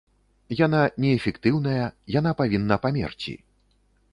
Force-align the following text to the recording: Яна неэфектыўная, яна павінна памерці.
Яна 0.59 0.79
неэфектыўная, 1.03 1.85
яна 2.19 2.31
павінна 2.43 2.75
памерці. 2.87 3.37